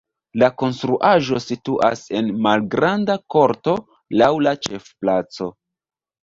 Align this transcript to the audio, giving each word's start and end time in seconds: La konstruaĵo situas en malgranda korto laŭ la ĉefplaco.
La 0.43 0.47
konstruaĵo 0.61 1.41
situas 1.43 2.01
en 2.19 2.31
malgranda 2.45 3.19
korto 3.35 3.77
laŭ 4.23 4.31
la 4.49 4.55
ĉefplaco. 4.69 5.51